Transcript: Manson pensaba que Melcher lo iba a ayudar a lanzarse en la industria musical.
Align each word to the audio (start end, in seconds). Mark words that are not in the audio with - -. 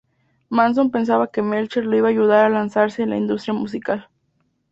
Manson 0.49 0.89
pensaba 0.89 1.27
que 1.29 1.43
Melcher 1.43 1.85
lo 1.85 1.95
iba 1.95 2.07
a 2.07 2.09
ayudar 2.09 2.47
a 2.47 2.49
lanzarse 2.49 3.03
en 3.03 3.11
la 3.11 3.17
industria 3.17 3.53
musical. 3.53 4.09